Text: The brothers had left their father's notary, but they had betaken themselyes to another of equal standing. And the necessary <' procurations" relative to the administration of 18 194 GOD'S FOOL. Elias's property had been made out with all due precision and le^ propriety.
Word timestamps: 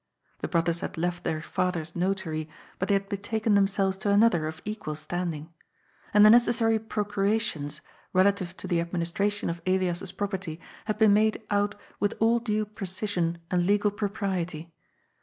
The 0.39 0.47
brothers 0.47 0.79
had 0.79 0.97
left 0.97 1.23
their 1.23 1.43
father's 1.43 1.95
notary, 1.95 2.49
but 2.79 2.87
they 2.89 2.95
had 2.95 3.07
betaken 3.07 3.53
themselyes 3.53 3.99
to 3.99 4.09
another 4.09 4.47
of 4.47 4.59
equal 4.65 4.95
standing. 4.95 5.53
And 6.11 6.25
the 6.25 6.31
necessary 6.31 6.79
<' 6.79 6.79
procurations" 6.95 7.81
relative 8.11 8.57
to 8.57 8.67
the 8.67 8.81
administration 8.81 9.47
of 9.47 9.61
18 9.67 9.73
194 9.89 9.93
GOD'S 9.93 9.95
FOOL. 9.95 10.05
Elias's 10.07 10.17
property 10.17 10.67
had 10.85 10.97
been 10.97 11.13
made 11.13 11.43
out 11.51 11.75
with 11.99 12.15
all 12.19 12.39
due 12.39 12.65
precision 12.65 13.37
and 13.51 13.61
le^ 13.69 13.95
propriety. 13.95 14.73